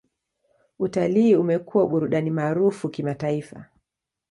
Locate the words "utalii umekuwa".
0.79-1.87